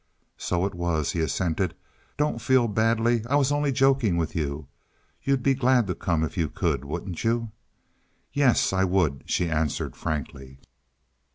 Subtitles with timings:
[0.39, 1.75] "So it was," he assented.
[2.17, 3.23] "Don't feel badly.
[3.29, 4.67] I was only joking with you.
[5.21, 7.51] You'd be glad to come if you could, wouldn't you?"
[8.33, 10.57] "Yes, I would," she answered frankly.